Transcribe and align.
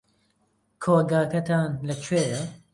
کۆگاکەتان 0.83 1.69
لەکوێیە؟ 1.87 2.41